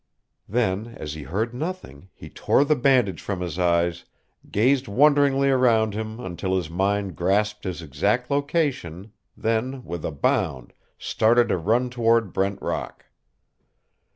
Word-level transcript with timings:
Then, 0.49 0.95
as 0.97 1.13
he 1.13 1.21
heard 1.21 1.53
nothing, 1.53 2.09
he 2.15 2.27
tore 2.27 2.65
the 2.65 2.75
bandage 2.75 3.21
from 3.21 3.39
his 3.41 3.59
eyes, 3.59 4.03
gazed 4.49 4.87
wonderingly 4.87 5.49
around 5.51 5.93
him 5.93 6.19
until 6.19 6.55
his 6.55 6.71
mind 6.71 7.15
grasped 7.15 7.65
his 7.65 7.83
exact 7.83 8.31
location, 8.31 9.11
then, 9.37 9.85
with 9.85 10.03
a 10.03 10.09
bound, 10.11 10.73
started 10.97 11.49
to 11.49 11.57
run 11.59 11.91
toward 11.91 12.33
Brent 12.33 12.59
Rock. 12.63 13.05